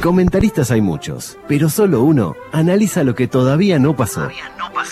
Comentaristas 0.00 0.70
hay 0.70 0.80
muchos, 0.80 1.38
pero 1.46 1.68
solo 1.68 2.00
uno 2.02 2.34
analiza 2.52 3.04
lo 3.04 3.14
que 3.14 3.28
todavía 3.28 3.78
no 3.78 3.94
pasó. 3.94 4.30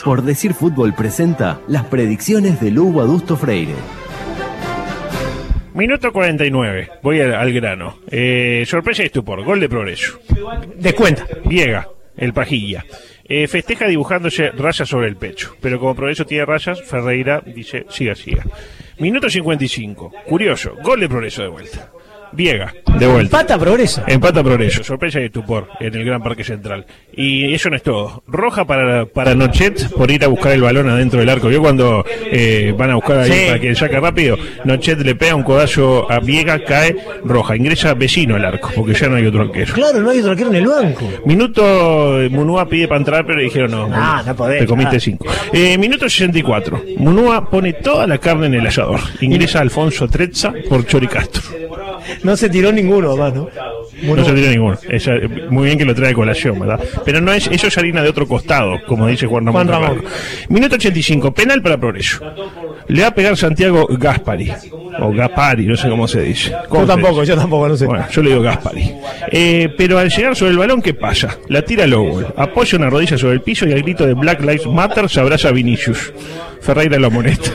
Por 0.05 0.23
decir 0.23 0.53
fútbol 0.53 0.95
presenta 0.95 1.61
las 1.67 1.87
predicciones 1.87 2.61
de 2.61 2.71
Lugo 2.71 3.01
Adusto 3.01 3.37
Freire. 3.37 3.75
Minuto 5.73 6.13
49. 6.13 6.91
Voy 7.03 7.21
al, 7.21 7.35
al 7.35 7.53
grano. 7.55 8.01
Eh, 8.11 8.65
sorpresa 8.67 9.03
y 9.03 9.07
estupor. 9.07 9.45
Gol 9.45 9.61
de 9.61 9.69
progreso. 9.69 10.19
Descuenta. 10.77 11.27
Viega, 11.45 11.89
el 12.17 12.35
pajilla. 12.35 12.85
Eh, 13.25 13.47
festeja 13.47 13.87
dibujándose 13.87 14.51
rayas 14.51 14.89
sobre 14.89 15.09
el 15.09 15.17
pecho. 15.17 15.57
Pero 15.61 15.79
como 15.79 15.95
progreso 15.95 16.27
tiene 16.27 16.45
rayas, 16.45 16.83
Ferreira 16.83 17.43
dice 17.47 17.87
siga, 17.89 18.15
siga. 18.15 18.45
Minuto 18.99 19.31
55. 19.31 20.13
Curioso. 20.27 20.73
Gol 20.83 21.01
de 21.01 21.09
progreso 21.09 21.43
de 21.43 21.49
vuelta. 21.49 21.93
Viega, 22.33 22.73
de 22.99 23.07
vuelta. 23.07 23.39
Empata 23.41 23.59
progreso. 23.59 24.03
Empata 24.07 24.43
progreso, 24.43 24.85
sorpresa 24.85 25.21
y 25.21 25.25
estupor 25.25 25.69
en 25.81 25.95
el 25.95 26.05
Gran 26.05 26.23
Parque 26.23 26.45
Central. 26.45 26.87
Y 27.13 27.53
eso 27.55 27.71
no 27.71 27.77
es 27.77 27.83
todo. 27.83 28.23
Roja 28.27 28.65
para, 28.65 29.07
para 29.07 29.35
Nochet 29.35 29.91
por 29.91 30.11
ir 30.11 30.25
a 30.25 30.29
buscar 30.29 30.53
el 30.53 30.63
balón 30.63 30.89
adentro 30.89 31.19
del 31.21 31.29
arco. 31.29 31.49
¿Vio 31.49 31.61
cuando 31.61 32.05
eh, 32.31 32.75
van 32.77 32.91
a 32.91 32.95
buscar 32.97 33.19
ahí 33.21 33.33
Sí. 33.33 33.47
para 33.49 33.61
que 33.61 33.75
saque 33.75 34.01
rápido? 34.01 34.37
Nochet 34.65 34.99
le 35.01 35.15
pega 35.15 35.35
un 35.35 35.43
codazo 35.43 36.11
a 36.11 36.21
Viega, 36.21 36.63
cae 36.65 36.97
roja. 37.25 37.57
Ingresa 37.57 37.95
vecino 37.95 38.37
al 38.37 38.45
arco, 38.45 38.71
porque 38.77 38.95
ya 38.95 39.09
no 39.09 39.17
hay 39.17 39.27
otro 39.27 39.43
arquero. 39.43 39.75
Claro, 39.75 40.01
no 40.01 40.11
hay 40.11 40.19
otro 40.21 40.33
arquero 40.33 40.51
en 40.51 40.57
el 40.57 40.67
banco. 40.67 41.09
Minuto, 41.25 42.19
Munúa 42.31 42.69
pide 42.69 42.89
para 42.89 42.99
entrar, 42.99 43.27
pero 43.27 43.39
le 43.39 43.45
dijeron 43.45 43.71
no. 43.71 43.89
Ah, 43.93 44.23
no 44.25 44.35
podés, 44.37 44.61
Te 44.61 44.67
comiste 44.67 44.97
ah. 44.97 45.01
cinco. 45.01 45.27
Eh, 45.53 45.77
minuto 45.79 46.09
64. 46.09 46.83
Munúa 46.99 47.49
pone 47.51 47.73
toda 47.75 48.07
la 48.07 48.19
carne 48.19 48.47
en 48.47 48.55
el 48.55 48.67
asador. 48.67 49.01
Ingresa 49.21 49.61
Alfonso 49.61 50.07
Trezza 50.09 50.53
por 50.69 50.87
Choricastro. 50.87 51.43
No 52.23 52.37
se 52.37 52.49
tiró 52.49 52.73
ninguno, 52.73 53.11
además, 53.11 53.35
¿no? 53.35 53.49
No 54.03 54.25
se 54.25 54.33
tira 54.33 54.51
ninguno. 54.51 54.79
Muy 55.51 55.67
bien 55.67 55.79
que 55.79 55.85
lo 55.85 55.95
trae 55.95 56.09
de 56.09 56.15
colación, 56.15 56.59
¿verdad? 56.59 56.81
Pero 57.05 57.21
no 57.21 57.33
es, 57.33 57.47
eso 57.49 57.67
es 57.67 57.79
harina 57.79 58.03
de 58.03 58.09
otro 58.09 58.27
costado, 58.27 58.77
como 58.87 59.07
dice 59.07 59.27
Juan 59.27 59.47
Ramón. 59.47 59.67
Juan 59.67 59.83
Ramón. 59.83 60.05
Minuto 60.49 60.77
85, 60.77 61.33
penal 61.33 61.63
para 61.63 61.79
Progreso. 61.79 62.21
Le 62.89 63.03
va 63.03 63.09
a 63.09 63.15
pegar 63.15 63.37
Santiago 63.37 63.87
Gaspari. 63.91 64.51
O 65.01 65.13
Gaspari, 65.13 65.67
no 65.67 65.77
sé 65.77 65.89
cómo 65.89 66.09
se 66.09 66.23
dice. 66.23 66.53
¿Cómo 66.69 66.83
Yo 66.83 66.87
tampoco, 66.89 67.25
yo 67.25 67.37
tampoco, 67.37 67.69
no 67.69 67.77
sé. 67.77 67.87
Bueno, 67.87 68.07
yo 68.11 68.23
le 68.23 68.31
digo 68.31 68.43
Gaspari. 68.43 68.95
Eh, 69.31 69.69
pero 69.77 69.99
al 69.99 70.11
llegar 70.11 70.35
sobre 70.37 70.53
el 70.53 70.59
balón, 70.59 70.83
¿qué 70.83 70.95
pasa? 70.95 71.39
La 71.49 71.63
tira 71.63 71.87
Lowell, 71.87 72.27
apoya 72.37 72.79
una 72.79 72.91
rodilla 72.91 73.19
sobre 73.19 73.35
el 73.35 73.41
piso 73.43 73.67
y 73.67 73.73
al 73.73 73.83
grito 73.83 74.07
de 74.07 74.15
Black 74.15 74.41
Lives 74.41 74.67
Matter 74.67 75.09
se 75.09 75.21
abraza 75.21 75.49
a 75.49 75.53
Vinicius. 75.53 76.13
Ferreira 76.61 76.99
lo 76.99 77.07
amonesta. 77.09 77.51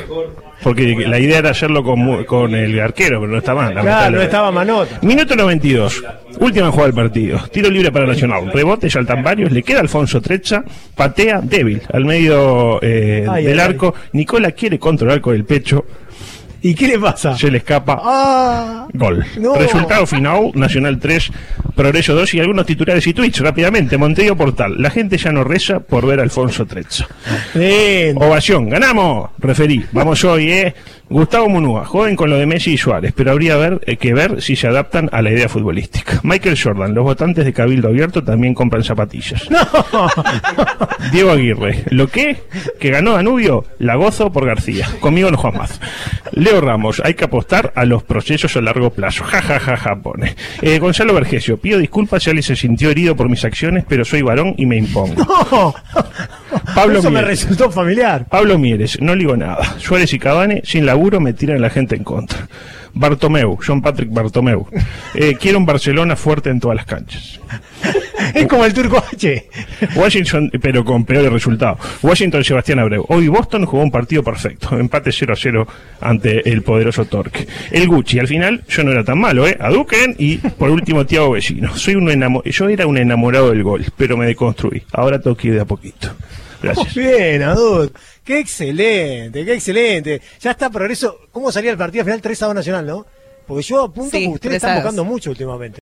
Porque 0.63 0.95
la 1.07 1.19
idea 1.19 1.39
era 1.39 1.49
hacerlo 1.51 1.83
con, 1.83 2.23
con 2.23 2.55
el 2.55 2.79
arquero, 2.79 3.19
pero 3.19 3.31
no 3.31 3.37
está 3.37 3.53
mal. 3.53 3.73
Claro, 3.73 4.15
no 4.15 4.21
estaba 4.21 4.51
Manota. 4.51 4.99
Minuto 5.01 5.35
92. 5.35 6.03
Última 6.39 6.71
jugada 6.71 6.87
del 6.87 6.95
partido. 6.95 7.39
Tiro 7.51 7.69
libre 7.69 7.91
para 7.91 8.07
Nacional. 8.07 8.51
Rebote, 8.51 8.89
saltan 8.89 9.21
varios. 9.23 9.51
Le 9.51 9.61
queda 9.61 9.81
Alfonso 9.81 10.21
Trecha. 10.21 10.63
Patea 10.95 11.41
débil 11.41 11.81
al 11.91 12.05
medio 12.05 12.79
eh, 12.81 13.25
Ay, 13.29 13.45
del 13.45 13.59
ay, 13.59 13.65
arco. 13.65 13.93
Nicola 14.13 14.51
quiere 14.51 14.79
controlar 14.79 15.21
con 15.21 15.35
el 15.35 15.45
pecho. 15.45 15.85
¿Y 16.65 16.73
qué 16.75 16.87
le 16.87 16.97
pasa? 16.97 17.37
Se 17.37 17.51
le 17.51 17.57
escapa. 17.57 17.99
Ah, 18.01 18.87
Gol. 18.93 19.25
No. 19.37 19.53
Resultado 19.55 20.07
final, 20.07 20.51
Nacional 20.55 20.97
3, 20.97 21.31
Progreso 21.75 22.15
2 22.15 22.33
y 22.35 22.39
algunos 22.39 22.65
titulares 22.65 23.05
y 23.05 23.13
tweets 23.13 23.39
rápidamente. 23.41 23.97
Montevideo 23.97 24.35
Portal. 24.37 24.75
La 24.81 24.89
gente 24.89 25.17
ya 25.17 25.31
no 25.33 25.43
reza 25.43 25.81
por 25.81 26.05
ver 26.07 26.19
a 26.19 26.23
Alfonso 26.23 26.65
lindo. 26.65 27.05
Ovación, 28.15 28.69
ganamos, 28.69 29.29
referí. 29.39 29.83
Vamos 29.91 30.23
hoy, 30.23 30.51
eh. 30.51 30.73
Gustavo 31.09 31.47
Munúa, 31.47 31.85
joven 31.85 32.15
con 32.15 32.29
lo 32.29 32.37
de 32.37 32.45
Messi 32.47 32.71
y 32.73 32.77
Suárez, 32.77 33.13
pero 33.15 33.31
habría 33.31 33.55
ver- 33.57 33.81
eh, 33.85 33.97
que 33.97 34.13
ver 34.15 34.41
si 34.41 34.55
se 34.55 34.67
adaptan 34.67 35.09
a 35.11 35.21
la 35.21 35.29
idea 35.31 35.47
futbolística. 35.49 36.19
Michael 36.23 36.57
Jordan, 36.59 36.95
los 36.95 37.03
votantes 37.03 37.45
de 37.45 37.53
Cabildo 37.53 37.89
Abierto 37.89 38.23
también 38.23 38.55
compran 38.55 38.83
zapatillas. 38.83 39.47
Diego 41.11 41.31
Aguirre, 41.31 41.83
¿lo 41.89 42.07
qué? 42.07 42.37
Que 42.79 42.89
ganó 42.89 43.13
Danubio, 43.13 43.65
la 43.79 43.95
gozo 43.95 44.31
por 44.31 44.45
García. 44.45 44.87
Conmigo 45.01 45.29
no 45.29 45.37
Juan 45.37 45.57
más. 45.57 45.79
Leo 46.31 46.52
Ramos, 46.61 47.01
hay 47.03 47.13
que 47.13 47.25
apostar 47.25 47.71
a 47.75 47.85
los 47.85 48.03
procesos 48.03 48.55
a 48.55 48.61
largo 48.61 48.89
plazo. 48.91 49.23
Ja, 49.23 49.41
ja, 49.41 49.59
ja, 49.59 49.77
ja, 49.77 49.95
pone. 49.95 50.35
Eh, 50.61 50.79
Gonzalo 50.79 51.13
Vergesio, 51.13 51.57
pido 51.57 51.79
disculpas 51.79 52.23
si 52.23 52.29
alguien 52.29 52.43
se 52.43 52.55
sintió 52.55 52.89
herido 52.89 53.15
por 53.15 53.29
mis 53.29 53.43
acciones, 53.45 53.85
pero 53.87 54.05
soy 54.05 54.21
varón 54.21 54.53
y 54.57 54.65
me 54.65 54.77
impongo. 54.77 55.25
No. 55.53 55.73
Pablo 56.73 56.99
Eso 56.99 57.11
me 57.11 57.21
resultó 57.21 57.69
familiar. 57.69 58.25
Pablo 58.27 58.57
Mieres, 58.57 58.99
no 59.01 59.15
digo 59.15 59.35
nada. 59.35 59.75
Suárez 59.77 60.13
y 60.13 60.19
Cavani, 60.19 60.61
sin 60.63 60.85
laburo, 60.85 61.19
me 61.19 61.33
tiran 61.33 61.61
la 61.61 61.69
gente 61.69 61.95
en 61.95 62.03
contra. 62.03 62.47
Bartomeu, 62.93 63.57
John 63.65 63.81
Patrick 63.81 64.11
Bartomeu. 64.11 64.67
Eh, 65.15 65.35
quiero 65.39 65.57
un 65.57 65.65
Barcelona 65.65 66.15
fuerte 66.15 66.49
en 66.49 66.59
todas 66.59 66.75
las 66.75 66.85
canchas. 66.85 67.39
Es 68.33 68.47
como 68.47 68.65
el 68.65 68.73
turco 68.73 68.97
H. 69.11 69.49
Washington, 69.95 70.51
pero 70.61 70.83
con 70.83 71.05
peores 71.05 71.31
resultados. 71.31 71.79
Washington, 72.01 72.43
Sebastián 72.43 72.79
Abreu. 72.79 73.05
Hoy 73.09 73.27
Boston 73.27 73.65
jugó 73.65 73.83
un 73.83 73.91
partido 73.91 74.23
perfecto. 74.23 74.77
Empate 74.77 75.11
0 75.11 75.33
a 75.33 75.35
0 75.35 75.67
ante 76.01 76.49
el 76.49 76.61
poderoso 76.61 77.05
Torque. 77.05 77.47
El 77.71 77.87
Gucci, 77.87 78.19
al 78.19 78.27
final, 78.27 78.63
yo 78.67 78.83
no 78.83 78.91
era 78.91 79.03
tan 79.03 79.19
malo, 79.19 79.47
¿eh? 79.47 79.57
A 79.59 79.69
Duken 79.69 80.15
y 80.17 80.37
por 80.37 80.69
último 80.69 81.05
Tiago 81.05 81.31
Vecino. 81.31 81.75
Soy 81.75 81.95
un 81.95 82.07
enamo- 82.09 82.43
yo 82.43 82.69
era 82.69 82.87
un 82.87 82.97
enamorado 82.97 83.49
del 83.51 83.63
gol, 83.63 83.85
pero 83.97 84.17
me 84.17 84.25
deconstruí. 84.25 84.83
Ahora 84.91 85.19
tengo 85.19 85.35
que 85.37 85.49
ir 85.49 85.53
de 85.55 85.61
a 85.61 85.65
poquito. 85.65 86.09
Gracias. 86.61 86.95
Bien, 86.95 87.43
Adud. 87.43 87.91
Qué 88.23 88.39
excelente, 88.39 89.43
qué 89.43 89.53
excelente. 89.55 90.21
Ya 90.39 90.51
está 90.51 90.69
progreso. 90.69 91.17
¿Cómo 91.31 91.51
salía 91.51 91.71
el 91.71 91.77
partido 91.77 92.01
al 92.01 92.05
final 92.05 92.21
3 92.21 92.41
a 92.41 92.45
2 92.47 92.55
Nacional, 92.55 92.85
no? 92.85 93.05
Porque 93.45 93.63
yo 93.63 93.83
apunto 93.83 94.15
Sí, 94.17 94.23
que 94.23 94.29
ustedes 94.29 94.39
3 94.39 94.53
a 94.53 94.55
están 94.67 94.75
2. 94.75 94.83
buscando 94.83 95.03
mucho 95.03 95.29
últimamente. 95.31 95.71